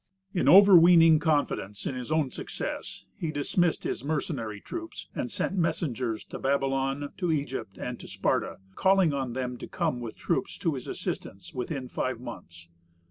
In 0.33 0.49
overweening 0.49 1.19
confidence 1.19 1.85
in 1.85 1.93
his 1.93 2.11
own 2.11 2.31
success, 2.31 3.05
he 3.15 3.29
dismissed 3.29 3.83
his 3.83 4.03
mercenary 4.03 4.59
troops, 4.59 5.09
and 5.13 5.29
sent 5.29 5.55
messengers 5.55 6.25
to 6.25 6.39
Babylon, 6.39 7.13
to 7.17 7.31
Egypt, 7.31 7.77
and 7.77 7.99
to 7.99 8.07
Sparta, 8.07 8.57
calling 8.73 9.13
on 9.13 9.33
them 9.33 9.59
to 9.59 9.67
come 9.67 9.99
with 9.99 10.15
troops 10.15 10.57
to 10.57 10.73
his 10.73 10.87
assistance 10.87 11.53
within 11.53 11.87
five 11.87 12.19
months. 12.19 12.67